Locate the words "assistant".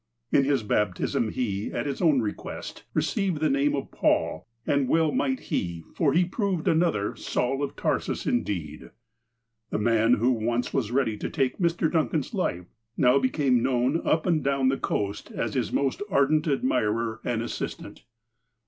17.43-18.01